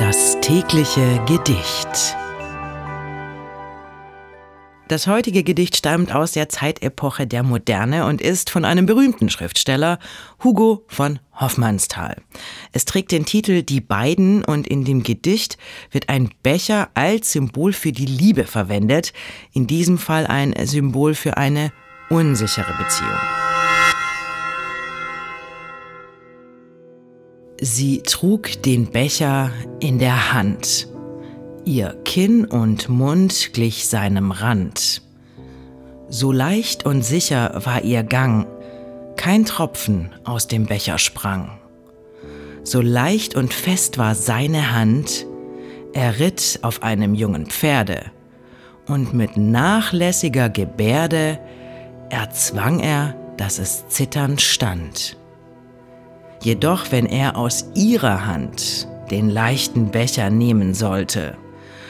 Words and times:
Das 0.00 0.40
tägliche 0.40 1.22
Gedicht. 1.26 2.16
Das 4.88 5.06
heutige 5.06 5.42
Gedicht 5.42 5.76
stammt 5.76 6.14
aus 6.14 6.32
der 6.32 6.48
Zeitepoche 6.48 7.26
der 7.26 7.42
Moderne 7.42 8.06
und 8.06 8.22
ist 8.22 8.48
von 8.48 8.64
einem 8.64 8.86
berühmten 8.86 9.28
Schriftsteller, 9.28 9.98
Hugo 10.42 10.86
von 10.88 11.18
Hoffmannsthal. 11.34 12.16
Es 12.72 12.86
trägt 12.86 13.12
den 13.12 13.26
Titel 13.26 13.62
Die 13.62 13.82
beiden 13.82 14.42
und 14.42 14.66
in 14.66 14.86
dem 14.86 15.02
Gedicht 15.02 15.58
wird 15.90 16.08
ein 16.08 16.30
Becher 16.42 16.88
als 16.94 17.32
Symbol 17.32 17.74
für 17.74 17.92
die 17.92 18.06
Liebe 18.06 18.44
verwendet, 18.44 19.12
in 19.52 19.66
diesem 19.66 19.98
Fall 19.98 20.26
ein 20.26 20.54
Symbol 20.64 21.14
für 21.14 21.36
eine 21.36 21.72
unsichere 22.08 22.72
Beziehung. 22.78 23.20
Sie 27.62 28.00
trug 28.02 28.62
den 28.62 28.86
Becher 28.86 29.50
in 29.80 29.98
der 29.98 30.32
Hand. 30.32 30.88
Ihr 31.66 31.94
Kinn 32.06 32.46
und 32.46 32.88
Mund 32.88 33.52
glich 33.52 33.86
seinem 33.86 34.30
Rand. 34.30 35.02
So 36.08 36.32
leicht 36.32 36.86
und 36.86 37.02
sicher 37.02 37.60
war 37.66 37.84
ihr 37.84 38.02
Gang, 38.02 38.46
kein 39.16 39.44
Tropfen 39.44 40.08
aus 40.24 40.48
dem 40.48 40.64
Becher 40.64 40.96
sprang. 40.96 41.58
So 42.64 42.80
leicht 42.80 43.34
und 43.34 43.52
fest 43.52 43.98
war 43.98 44.14
seine 44.14 44.74
Hand, 44.74 45.26
er 45.92 46.18
ritt 46.18 46.60
auf 46.62 46.82
einem 46.82 47.14
jungen 47.14 47.44
Pferde, 47.44 48.06
und 48.86 49.12
mit 49.12 49.36
nachlässiger 49.36 50.48
Gebärde 50.48 51.38
erzwang 52.08 52.80
er, 52.80 53.14
dass 53.36 53.58
es 53.58 53.86
zitternd 53.88 54.40
stand. 54.40 55.19
Jedoch, 56.42 56.86
wenn 56.90 57.06
er 57.06 57.36
aus 57.36 57.66
ihrer 57.74 58.26
Hand 58.26 58.88
den 59.10 59.28
leichten 59.28 59.90
Becher 59.90 60.30
nehmen 60.30 60.72
sollte, 60.72 61.36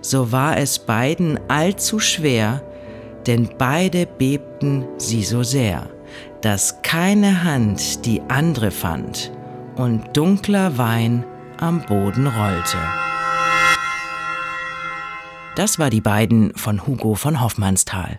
so 0.00 0.32
war 0.32 0.56
es 0.56 0.80
beiden 0.80 1.38
allzu 1.48 2.00
schwer, 2.00 2.62
denn 3.26 3.50
beide 3.56 4.04
bebten 4.06 4.84
sie 4.98 5.22
so 5.22 5.44
sehr, 5.44 5.88
dass 6.40 6.82
keine 6.82 7.44
Hand 7.44 8.04
die 8.04 8.20
andere 8.28 8.72
fand 8.72 9.30
und 9.76 10.16
dunkler 10.16 10.76
Wein 10.76 11.24
am 11.58 11.80
Boden 11.86 12.26
rollte. 12.26 12.78
Das 15.54 15.78
war 15.78 15.90
die 15.90 16.00
beiden 16.00 16.52
von 16.56 16.86
Hugo 16.86 17.14
von 17.14 17.40
Hoffmannsthal. 17.40 18.18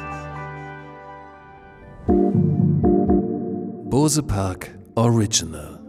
Bose 3.89 4.21
Park 4.21 4.71
Original 4.97 5.80